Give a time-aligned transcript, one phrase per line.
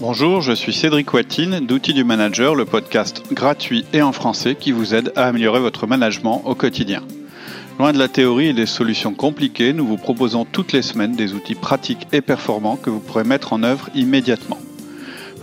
[0.00, 4.72] Bonjour, je suis Cédric Watine d'Outils du Manager, le podcast gratuit et en français qui
[4.72, 7.02] vous aide à améliorer votre management au quotidien.
[7.78, 11.34] Loin de la théorie et des solutions compliquées, nous vous proposons toutes les semaines des
[11.34, 14.56] outils pratiques et performants que vous pourrez mettre en œuvre immédiatement.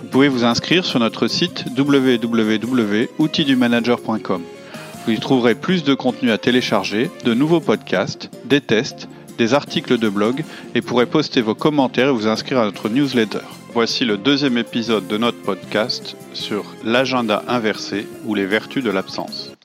[0.02, 4.42] Vous pouvez vous inscrire sur notre site www.outildumanager.com.
[5.06, 9.08] Vous y trouverez plus de contenu à télécharger, de nouveaux podcasts, des tests,
[9.38, 10.44] des articles de blog
[10.76, 13.40] et pourrez poster vos commentaires et vous inscrire à notre newsletter.
[13.74, 19.57] Voici le deuxième épisode de notre podcast sur l'agenda inversé ou les vertus de l'absence.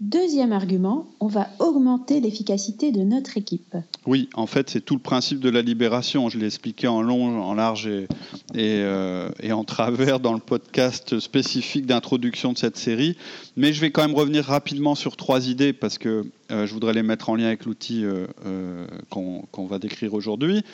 [0.00, 3.76] Deuxième argument, on va augmenter l'efficacité de notre équipe.
[4.06, 6.28] Oui, en fait, c'est tout le principe de la libération.
[6.28, 8.08] Je l'ai expliqué en long, en large et,
[8.56, 13.16] euh, en travers dans le podcast spécifique d'introduction de cette série.
[13.56, 16.92] Mais je vais quand même revenir rapidement sur trois idées parce que euh, je voudrais
[16.92, 20.64] les mettre en lien avec l'outil euh, qu'on va décrire aujourd'hui.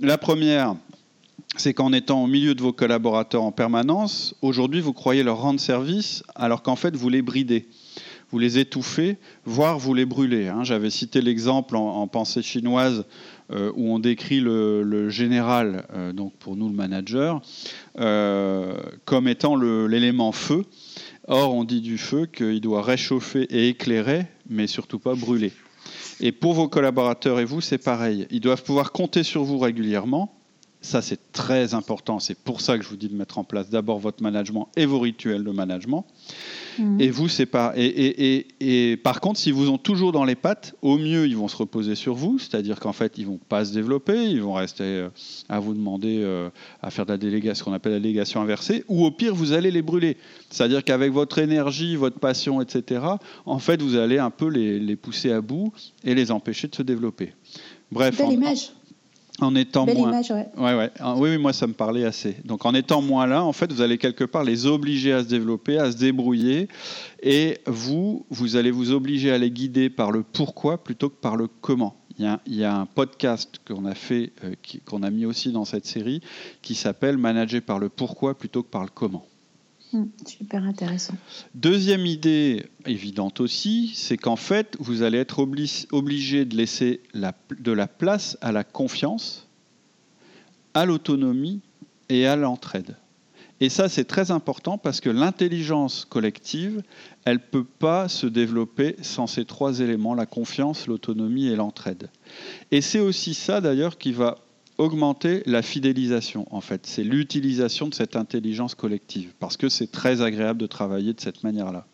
[0.00, 0.74] La première,
[1.58, 5.60] c'est qu'en étant au milieu de vos collaborateurs en permanence, aujourd'hui, vous croyez leur rendre
[5.60, 7.68] service alors qu'en fait, vous les bridez
[8.30, 10.48] vous les étouffez, voire vous les brûlez.
[10.48, 10.62] Hein.
[10.62, 13.04] J'avais cité l'exemple en, pensée chinoise
[13.50, 17.42] euh, où on décrit le, général, euh, donc pour nous le manager,
[17.98, 20.64] euh, comme étant l'élément feu.
[21.26, 25.52] Or, on dit du feu qu'il doit réchauffer et éclairer, mais surtout pas brûler.
[26.20, 28.26] Et pour vos collaborateurs et vous, c'est pareil.
[28.30, 30.39] Ils doivent pouvoir compter sur vous régulièrement.
[30.82, 32.20] Ça, c'est très important.
[32.20, 34.86] C'est pour ça que je vous dis de mettre en place d'abord votre management et
[34.86, 36.06] vos rituels de management.
[36.78, 37.00] Mhm.
[37.00, 37.74] Et vous, c'est pas.
[37.76, 41.48] Et, et, par contre, s'ils vous ont toujours dans les pattes, au mieux, ils vont
[41.48, 44.84] se reposer sur vous, c'est-à-dire qu'en fait, ils vont pas se développer, ils vont rester
[44.84, 45.08] euh,
[45.50, 46.48] à vous demander euh,
[46.80, 49.52] à faire de la délégation, ce qu'on appelle la délégation inversée, ou au pire, vous
[49.52, 50.16] allez les brûler.
[50.48, 53.02] C'est-à-dire qu'avec votre énergie, votre passion, etc.,
[53.44, 55.72] en fait, vous allez un peu les, pousser à bout
[56.04, 57.34] et les empêcher de se développer.
[57.92, 58.16] Bref.
[58.16, 58.72] Belle image
[59.40, 60.20] en étant moins.
[60.20, 60.48] ouais.
[60.56, 62.36] Ouais, ah, Oui, oui, moi ça me parlait assez.
[62.44, 65.28] Donc en étant moins là, en fait, vous allez quelque part les obliger à se
[65.28, 66.68] développer, à se débrouiller,
[67.22, 71.36] et vous, vous allez vous obliger à les guider par le pourquoi plutôt que par
[71.36, 71.96] le comment.
[72.18, 74.54] Il y a, il y a un podcast qu'on a fait, euh,
[74.84, 76.20] qu'on a mis aussi dans cette série,
[76.60, 79.24] qui s'appelle Manager par le pourquoi plutôt que par le comment.
[79.92, 81.14] Hmm, super intéressant.
[81.54, 87.86] Deuxième idée évidente aussi, c'est qu'en fait, vous allez être obligé de laisser de la
[87.88, 89.48] place à la confiance,
[90.74, 91.60] à l'autonomie
[92.08, 92.96] et à l'entraide.
[93.62, 96.82] Et ça, c'est très important parce que l'intelligence collective,
[97.26, 102.08] elle ne peut pas se développer sans ces trois éléments, la confiance, l'autonomie et l'entraide.
[102.70, 104.38] Et c'est aussi ça, d'ailleurs, qui va
[104.80, 106.86] augmenter la fidélisation, en fait.
[106.86, 111.44] C'est l'utilisation de cette intelligence collective, parce que c'est très agréable de travailler de cette
[111.44, 111.86] manière-là.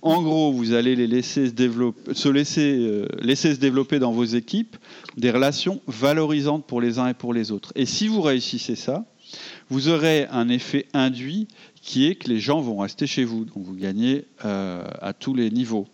[0.00, 4.76] En gros, vous allez laisser se, développer, se laisser, euh, développer dans vos équipes
[5.16, 7.72] des relations valorisantes pour les uns et pour les autres.
[7.74, 9.04] Et si vous réussissez ça,
[9.68, 11.48] vous aurez un effet induit
[11.82, 13.44] qui est que les gens vont rester chez vous.
[13.44, 15.86] Donc vous gagnez euh, à tous les niveaux.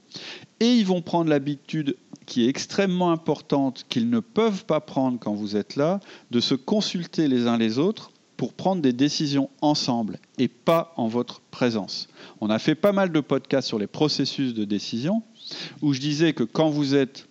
[0.61, 1.97] Et ils vont prendre l'habitude
[2.29, 5.99] qui est extrêmement importante, qu'ils ne peuvent pas prendre quand vous êtes là,
[6.31, 11.09] de se consulter les uns les autres pour prendre des décisions ensemble et pas en
[11.09, 12.07] votre présence.
[12.43, 15.23] On a fait pas mal de podcasts sur les processus de décision
[15.81, 17.27] où je disais que quand vous êtes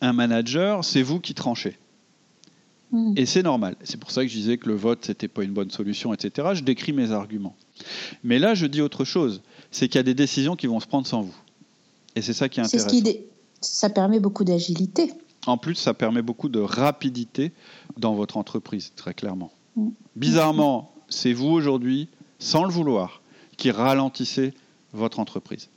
[0.00, 1.76] un manager, c'est vous qui tranchez.
[2.92, 3.14] Hmm.
[3.16, 3.74] Et c'est normal.
[3.82, 6.50] C'est pour ça que je disais que le vote, n'était pas une bonne solution, etc.
[6.54, 7.56] Je décris mes arguments.
[8.22, 9.42] Mais là, je dis autre chose.
[9.72, 11.34] C'est qu'il y a des décisions qui vont se prendre sans vous.
[12.14, 12.88] Et c'est ça qui est intéressant.
[13.64, 15.12] Ça permet beaucoup d'agilité.
[15.46, 17.52] En plus, ça permet beaucoup de rapidité
[17.98, 19.52] dans votre entreprise, très clairement.
[19.76, 19.88] Mm.
[20.16, 22.08] Bizarrement, c'est vous aujourd'hui,
[22.38, 23.22] sans le vouloir,
[23.56, 24.54] qui ralentissez
[24.92, 25.68] votre entreprise.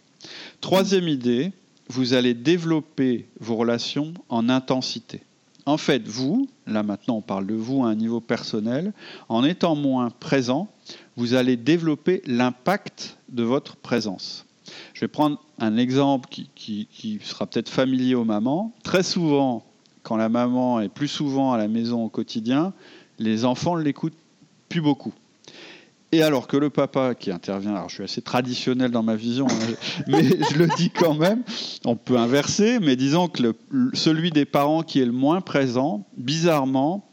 [0.61, 1.51] Troisième idée,
[1.89, 5.21] vous allez développer vos relations en intensité.
[5.65, 8.93] En fait, vous, là maintenant on parle de vous à un niveau personnel,
[9.27, 10.69] en étant moins présent,
[11.17, 14.45] vous allez développer l'impact de votre présence.
[14.93, 18.73] Je vais prendre un exemple qui, sera peut-être familier aux mamans.
[18.83, 19.65] Très souvent,
[20.03, 22.73] quand la maman est plus souvent à la maison au quotidien,
[23.19, 24.17] les enfants ne l'écoutent
[24.69, 25.13] plus beaucoup.
[26.13, 29.47] Et alors que le papa qui intervient, alors je suis assez traditionnel dans ma vision,
[29.49, 29.73] hein,
[30.07, 31.43] mais je le dis quand même,
[31.83, 33.53] on peut inverser, mais disons que
[33.93, 37.09] celui des parents qui est le moins présent, bizarrement,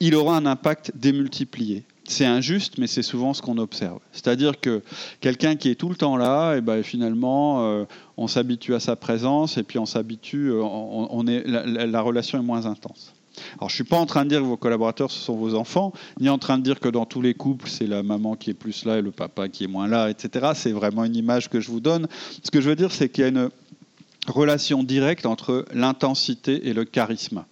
[0.00, 3.98] il aura un impact démultiplié c'est injuste, mais c'est souvent ce qu'on observe.
[4.12, 4.82] C'est-à-dire que
[5.20, 7.84] quelqu'un qui est tout le temps là, et ben finalement, euh,
[8.16, 12.42] on s'habitue à sa présence, et puis on s'habitue, euh, on, est, la, relation est
[12.42, 13.14] moins intense.
[13.58, 15.92] Alors, je suis pas en train de dire que vos collaborateurs ce sont vos enfants,
[16.20, 18.54] ni en train de dire que dans tous les couples c'est la maman qui est
[18.54, 20.52] plus là et le papa qui est moins là, etc.
[20.54, 22.06] C'est vraiment une image que je vous donne.
[22.42, 23.50] Ce que je veux dire, c'est qu'il y a une
[24.28, 27.44] relation directe entre l'intensité et le charisme.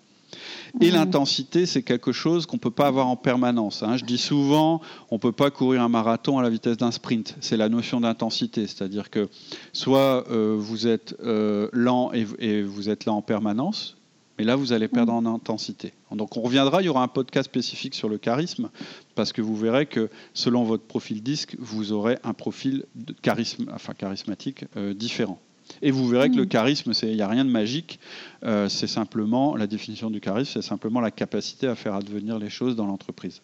[0.80, 3.82] Et l'intensité, c'est quelque chose qu'on ne peut pas avoir en permanence.
[3.82, 3.96] hein.
[3.96, 4.80] Je dis souvent,
[5.10, 7.36] on ne peut pas courir un marathon à la vitesse d'un sprint.
[7.40, 8.66] C'est la notion d'intensité.
[8.66, 9.28] C'est-à-dire que
[9.72, 13.96] soit euh, vous êtes euh, lent et, et vous êtes là en permanence,
[14.38, 15.92] mais là, vous allez perdre en intensité.
[16.10, 18.70] Donc on reviendra, il y aura un podcast spécifique sur le charisme,
[19.14, 23.70] parce que vous verrez que selon votre profil disque, vous aurez un profil de charisme,
[23.75, 25.38] enfin, charismatique euh, différent.
[25.81, 27.99] Et vous verrez que le charisme, c'est- il n'y a rien de magique,
[28.44, 32.50] euh, c'est simplement, la définition du charisme, c'est simplement la capacité à faire advenir les
[32.50, 33.41] choses dans l'entreprise.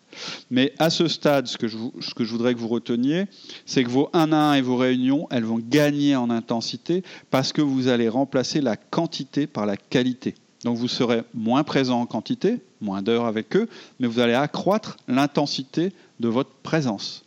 [0.51, 3.25] Mais à ce stade, ce que je, ce que je voudrais que vous reteniez,
[3.67, 7.53] c'est que vos 1 à 1 et vos réunions, elles vont gagner en intensité parce
[7.53, 10.35] que vous allez remplacer la quantité par la qualité.
[10.65, 13.69] Donc vous serez moins présent en quantité, moins d'heures avec eux,
[14.01, 17.25] mais vous allez accroître l'intensité de votre présence.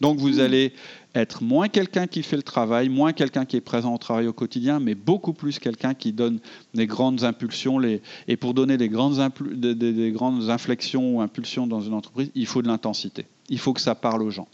[0.00, 0.72] Donc vous allez
[1.14, 4.32] être moins quelqu'un qui fait le travail, moins quelqu'un qui est présent au travail au
[4.32, 6.40] quotidien, mais beaucoup plus quelqu'un qui donne
[6.74, 7.78] des grandes impulsions.
[7.78, 8.02] Les...
[8.26, 11.94] Et pour donner des grandes, impl- des- des- des grandes inflexions ou impulsions dans une
[11.94, 13.26] entreprise, il faut de l'intensité.
[13.48, 14.48] Il faut que ça parle aux gens.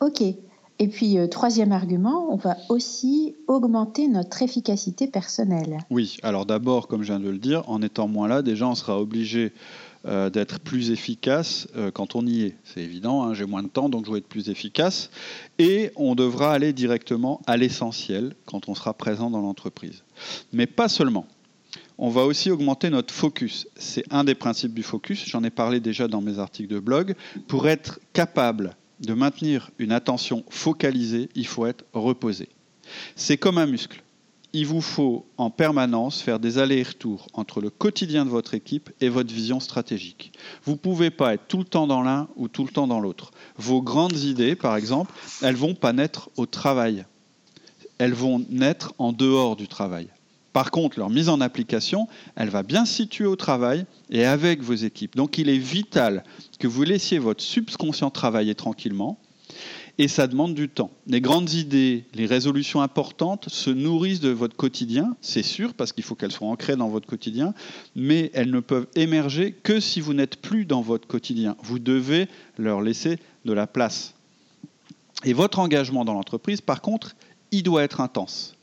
[0.00, 0.22] Ok.
[0.78, 5.78] Et puis, euh, troisième argument, on va aussi augmenter notre efficacité personnelle.
[5.90, 8.74] Oui, alors d'abord, comme je viens de le dire, en étant moins là, déjà on
[8.74, 9.52] sera obligé
[10.04, 12.56] euh, d'être plus efficace euh, quand on y est.
[12.64, 15.10] C'est évident, hein, j'ai moins de temps, donc je dois être plus efficace.
[15.58, 20.02] Et on devra aller directement à l'essentiel quand on sera présent dans l'entreprise.
[20.52, 21.26] Mais pas seulement.
[21.98, 23.68] On va aussi augmenter notre focus.
[23.76, 27.14] C'est un des principes du focus, j'en ai parlé déjà dans mes articles de blog.
[27.46, 32.48] Pour être capable de maintenir une attention focalisée, il faut être reposé.
[33.14, 34.01] C'est comme un muscle
[34.52, 39.08] il vous faut en permanence faire des allers-retours entre le quotidien de votre équipe et
[39.08, 40.32] votre vision stratégique.
[40.64, 43.00] Vous ne pouvez pas être tout le temps dans l'un ou tout le temps dans
[43.00, 43.30] l'autre.
[43.56, 47.06] Vos grandes idées, par exemple, elles vont pas naître au travail.
[47.98, 50.08] Elles vont naître en dehors du travail.
[50.52, 54.74] Par contre, leur mise en application, elle va bien situer au travail et avec vos
[54.74, 55.16] équipes.
[55.16, 56.24] Donc il est vital
[56.58, 59.18] que vous laissiez votre subconscient travailler tranquillement
[59.98, 60.90] et ça demande du temps.
[61.06, 66.04] Les grandes idées, les résolutions importantes se nourrissent de votre quotidien, c'est sûr, parce qu'il
[66.04, 67.54] faut qu'elles soient ancrées dans votre quotidien,
[67.94, 71.56] mais elles ne peuvent émerger que si vous n'êtes plus dans votre quotidien.
[71.62, 72.28] Vous devez
[72.58, 74.14] leur laisser de la place.
[75.24, 77.14] Et votre engagement dans l'entreprise, par contre,
[77.50, 78.56] il doit être intense.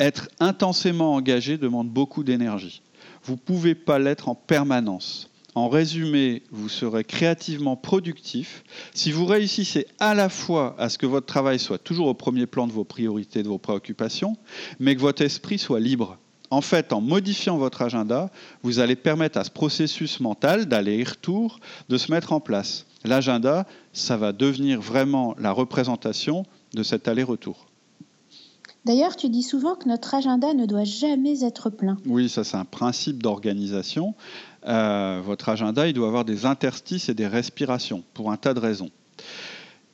[0.00, 2.82] Être intensément engagé demande beaucoup d'énergie.
[3.22, 5.29] Vous ne pouvez pas l'être en permanence.
[5.54, 8.62] En résumé, vous serez créativement productif
[8.94, 12.46] si vous réussissez à la fois à ce que votre travail soit toujours au premier
[12.46, 14.36] plan de vos priorités, de vos préoccupations,
[14.78, 16.18] mais que votre esprit soit libre.
[16.50, 18.30] En fait, en modifiant votre agenda,
[18.62, 21.58] vous allez permettre à ce processus mental d'aller-retour
[21.88, 22.86] de se mettre en place.
[23.04, 26.44] L'agenda, ça va devenir vraiment la représentation
[26.74, 27.66] de cet aller-retour.
[28.86, 31.98] D'ailleurs, tu dis souvent que notre agenda ne doit jamais être plein.
[32.06, 34.14] Oui, ça c'est un principe d'organisation.
[34.66, 38.60] Euh, votre agenda, il doit avoir des interstices et des respirations pour un tas de
[38.60, 38.90] raisons.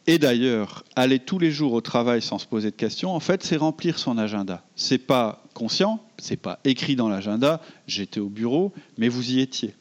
[0.09, 3.43] Et d'ailleurs, aller tous les jours au travail sans se poser de questions, en fait,
[3.43, 4.63] c'est remplir son agenda.
[4.77, 7.61] C'est pas conscient, c'est pas écrit dans l'agenda.
[7.89, 9.75] J'étais au bureau, mais vous y étiez.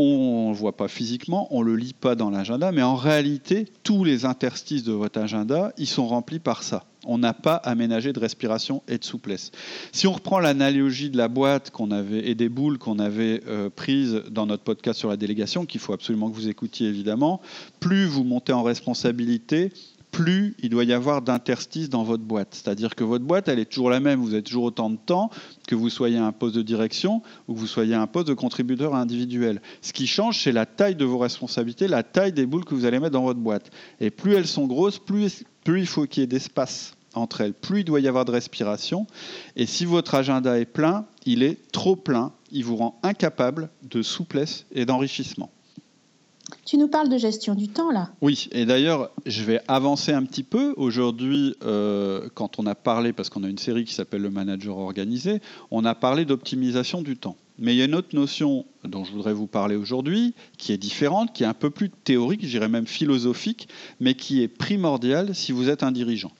[0.00, 2.96] On ne le voit pas physiquement, on ne le lit pas dans l'agenda, mais en
[2.96, 6.84] réalité, tous les interstices de votre agenda, ils sont remplis par ça.
[7.06, 9.50] On n'a pas aménagé de respiration et de souplesse.
[9.92, 13.70] Si on reprend l'analogie de la boîte qu'on avait et des boules qu'on avait euh,
[13.70, 17.40] prises dans notre podcast sur la délégation, qu'il faut absolument que vous écoutiez évidemment,
[17.80, 19.72] plus vous montez en responsabilité,
[20.14, 22.48] plus il doit y avoir d'interstices dans votre boîte.
[22.52, 25.30] C'est-à-dire que votre boîte, elle est toujours la même, vous avez toujours autant de temps
[25.66, 28.94] que vous soyez un poste de direction ou que vous soyez un poste de contributeur
[28.94, 29.60] individuel.
[29.82, 32.84] Ce qui change, c'est la taille de vos responsabilités, la taille des boules que vous
[32.84, 33.70] allez mettre dans votre boîte.
[34.00, 37.80] Et plus elles sont grosses, plus il faut qu'il y ait d'espace entre elles, plus
[37.80, 39.06] il doit y avoir de respiration.
[39.56, 44.02] Et si votre agenda est plein, il est trop plein, il vous rend incapable de
[44.02, 45.50] souplesse et d'enrichissement.
[46.64, 50.24] Tu nous parles de gestion du temps là Oui, et d'ailleurs, je vais avancer un
[50.24, 50.74] petit peu.
[50.76, 54.76] Aujourd'hui, euh, quand on a parlé, parce qu'on a une série qui s'appelle Le Manager
[54.76, 55.40] Organisé,
[55.70, 57.36] on a parlé d'optimisation du temps.
[57.58, 60.78] Mais il y a une autre notion dont je voudrais vous parler aujourd'hui, qui est
[60.78, 63.68] différente, qui est un peu plus théorique, je dirais même philosophique,
[64.00, 66.32] mais qui est primordiale si vous êtes un dirigeant.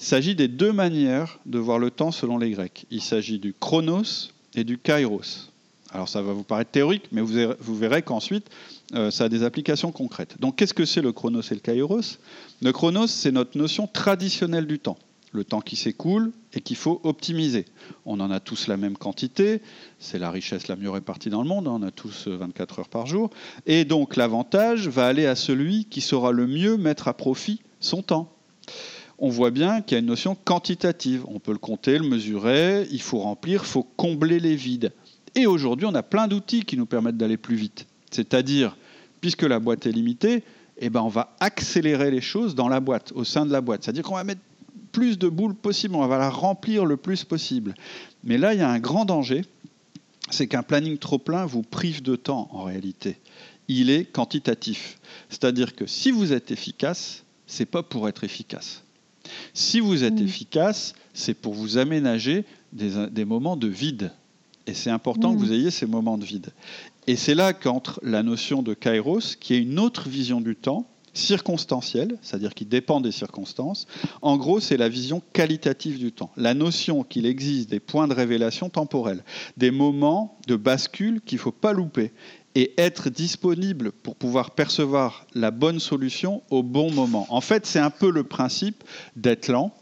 [0.00, 2.86] Il s'agit des deux manières de voir le temps selon les Grecs.
[2.90, 5.50] Il s'agit du chronos et du kairos.
[5.92, 8.48] Alors ça va vous paraître théorique, mais vous verrez, qu'ensuite,
[8.94, 10.36] euh, ça a des applications concrètes.
[10.40, 12.18] Donc qu'est-ce que c'est le chronos et le kairos?
[12.62, 14.96] Le chronos, c'est notre notion traditionnelle du temps.
[15.32, 17.66] Le temps qui s'écoule et qu'il faut optimiser.
[18.06, 19.60] On en a tous la même quantité,
[19.98, 23.06] c'est la richesse la mieux répartie dans le monde, on a tous 24 heures par
[23.06, 23.28] jour.
[23.66, 28.02] Et donc l'avantage va aller à celui qui saura le mieux mettre à profit son
[28.02, 28.32] temps
[29.20, 31.24] on voit bien qu'il y a une notion quantitative.
[31.28, 34.92] On peut le compter, le mesurer, il faut remplir, il faut combler les vides.
[35.34, 37.86] Et aujourd'hui, on a plein d'outils qui nous permettent d'aller plus vite.
[38.10, 38.76] C'est-à-dire,
[39.20, 40.42] puisque la boîte est limitée,
[40.78, 43.84] eh ben, on va accélérer les choses dans la boîte, au sein de la boîte.
[43.84, 44.40] C'est-à-dire qu'on va mettre
[44.90, 47.74] plus de boules possible, on va la remplir le plus possible.
[48.24, 49.42] Mais là, il y a un grand danger,
[50.30, 53.18] c'est qu'un planning trop plein vous prive de temps en réalité.
[53.68, 54.98] Il est quantitatif.
[55.28, 58.82] C'est-à-dire que si vous êtes efficace, c'est pas pour être efficace.
[59.54, 64.12] Si vous êtes efficace, c'est pour vous aménager des, moments de vide.
[64.66, 66.52] Et c'est important que vous ayez ces moments de vide.
[67.06, 70.86] Et c'est là qu'entre la notion de kairos, qui est une autre vision du temps,
[71.12, 73.86] circonstancielle, c'est-à-dire qui dépend des circonstances.
[74.22, 76.30] En gros, c'est la vision qualitative du temps.
[76.36, 79.24] La notion qu'il existe des points de révélation temporels,
[79.56, 82.12] des moments de bascule qu'il ne faut pas louper
[82.54, 87.26] et être disponible pour pouvoir percevoir la bonne solution au bon moment.
[87.30, 88.82] En fait, c'est un peu le principe
[89.16, 89.74] d'être lent,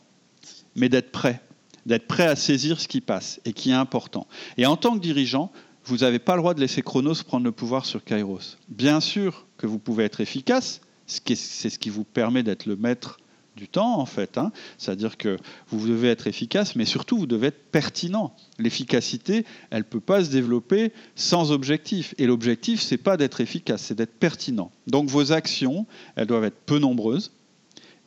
[0.77, 1.41] mais d'être prêt,
[1.87, 4.27] d'être prêt à saisir ce qui passe et qui est important.
[4.57, 5.51] Et en tant que dirigeant,
[5.85, 8.59] vous n'avez pas le droit de laisser Chronos prendre le pouvoir sur Kairos.
[8.69, 11.35] Bien sûr que vous pouvez être efficace, c'est
[11.71, 13.19] ce qui vous permet d'être le maître
[13.59, 14.39] du temps, en fait.
[14.39, 14.53] Hein.
[14.79, 15.37] C'est-à-dire que
[15.69, 18.35] vous devez être efficace, mais surtout, vous devez être pertinent.
[18.59, 22.15] L'efficacité, elle ne peut pas se développer sans objectif.
[22.19, 24.71] Et l'objectif, c'est pas d'être efficace, c'est d'être pertinent.
[24.87, 25.87] Donc vos actions,
[26.17, 27.33] elles doivent être peu nombreuses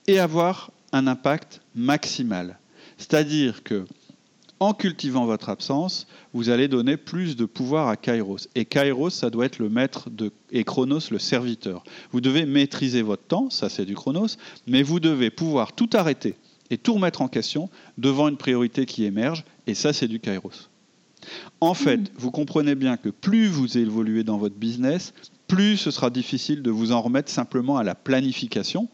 [0.08, 2.58] et avoir un impact maximal.
[2.98, 3.86] C'est-à-dire que
[4.62, 8.48] en cultivant votre absence, vous allez donner plus de pouvoir à Kairos.
[8.54, 11.84] Et Kairos, ça doit être le maître de, et Chronos le serviteur.
[12.12, 14.38] Vous devez maîtriser votre temps, ça c'est du Chronos,
[14.68, 16.36] mais vous devez pouvoir tout arrêter
[16.70, 20.70] et tout remettre en question devant une priorité qui émerge, et ça c'est du Kairos.
[21.60, 22.08] En fait, hmm.
[22.20, 25.16] vous comprenez bien que plus vous évoluez dans votre business,
[25.48, 28.90] plus ce sera difficile de vous en remettre simplement à la planification,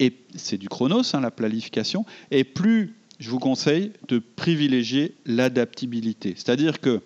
[0.00, 6.34] et c'est du chronos, hein, la planification, et plus je vous conseille de privilégier l'adaptabilité.
[6.36, 7.00] C'est-à-dire que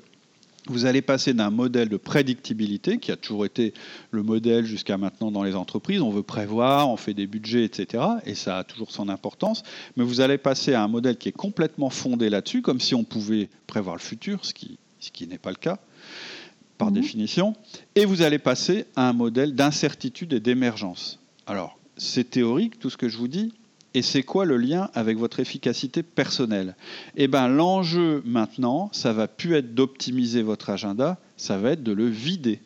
[0.67, 3.75] vous allez passer d'un modèle de prédictibilité, qui a toujours été
[4.11, 8.03] le modèle jusqu'à maintenant dans les entreprises, on veut prévoir, on fait des budgets, etc.,
[8.25, 9.63] et ça a toujours son importance,
[9.97, 13.05] mais vous allez passer à un modèle qui est complètement fondé là-dessus, comme si on
[13.05, 15.79] pouvait prévoir le futur, ce qui, ce qui n'est pas le cas
[16.79, 16.95] par mmh.
[16.95, 17.55] définition,
[17.95, 21.21] et vous allez passer à un modèle d'incertitude et d'émergence.
[21.47, 23.53] Alors, c'est théorique, tout ce que je vous dis,
[23.95, 26.77] et c'est quoi le lien avec votre efficacité personnelle?
[27.17, 31.93] Eh bien, l'enjeu maintenant, ça va plus être d'optimiser votre agenda, ça va être de
[31.93, 32.61] le vider.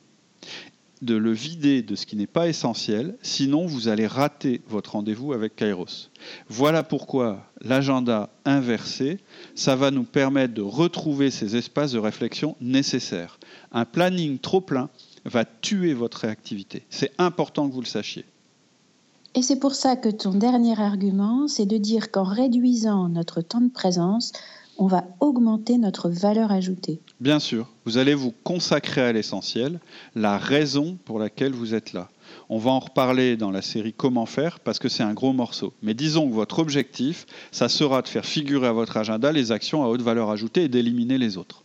[1.03, 5.33] De le vider de ce qui n'est pas essentiel, sinon vous allez rater votre rendez-vous
[5.33, 6.11] avec Kairos.
[6.49, 9.19] Voilà pourquoi l'agenda inversé,
[9.55, 13.39] ça va nous permettre de retrouver ces espaces de réflexion nécessaires.
[13.73, 14.91] Un planning trop plein
[15.25, 16.83] va tuer votre réactivité.
[16.91, 18.25] C'est important que vous le sachiez.
[19.37, 23.61] Et c'est pour ça que ton dernier argument, c'est de dire qu'en réduisant notre temps
[23.61, 24.33] de présence,
[24.77, 27.01] on va augmenter notre valeur ajoutée.
[27.21, 29.79] Bien sûr, vous allez vous consacrer à l'essentiel,
[30.17, 32.09] la raison pour laquelle vous êtes là.
[32.49, 35.75] On va en reparler dans la série Comment faire parce que c'est un gros morceau.
[35.83, 39.85] Mais disons que votre objectif, ça sera de faire figurer à votre agenda les actions
[39.85, 41.63] à haute valeur ajoutée et d'éliminer les autres.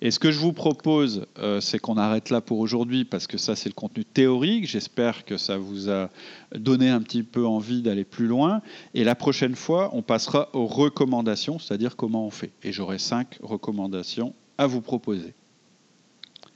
[0.00, 3.38] Et ce que je vous propose, euh, c'est qu'on arrête là pour aujourd'hui, parce que
[3.38, 4.66] ça, c'est le contenu théorique.
[4.66, 6.10] J'espère que ça vous a
[6.54, 8.60] donné un petit peu envie d'aller plus loin.
[8.92, 12.52] Et la prochaine fois, on passera aux recommandations, c'est-à-dire comment on fait.
[12.62, 15.34] Et j'aurai cinq recommandations à vous proposer.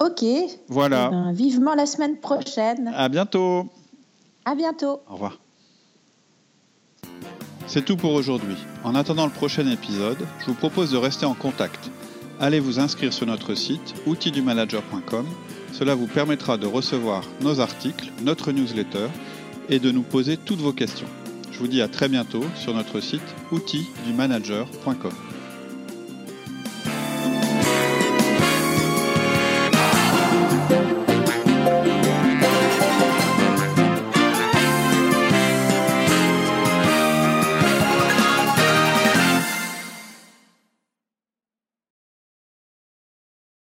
[0.00, 0.24] Ok.
[0.68, 1.08] Voilà.
[1.08, 2.92] Eh ben, vivement la semaine prochaine.
[2.94, 3.66] À bientôt.
[4.44, 5.00] À bientôt.
[5.08, 5.38] Au revoir.
[7.66, 8.56] C'est tout pour aujourd'hui.
[8.84, 11.90] En attendant le prochain épisode, je vous propose de rester en contact
[12.40, 15.26] allez vous inscrire sur notre site outildumanager.com.
[15.72, 19.08] Cela vous permettra de recevoir nos articles, notre newsletter
[19.68, 21.08] et de nous poser toutes vos questions.
[21.52, 25.37] Je vous dis à très bientôt sur notre site outildumanager.com.